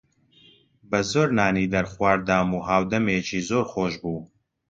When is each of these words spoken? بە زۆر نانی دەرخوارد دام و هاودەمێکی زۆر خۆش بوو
بە 0.89 0.99
زۆر 1.11 1.27
نانی 1.37 1.65
دەرخوارد 1.73 2.23
دام 2.29 2.49
و 2.53 2.65
هاودەمێکی 2.67 3.45
زۆر 3.49 3.65
خۆش 3.71 3.93
بوو 4.01 4.21